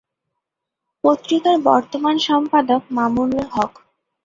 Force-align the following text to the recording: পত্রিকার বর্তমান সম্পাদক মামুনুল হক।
পত্রিকার 1.03 1.55
বর্তমান 1.67 2.15
সম্পাদক 2.27 2.81
মামুনুল 2.97 3.45
হক। 3.51 3.71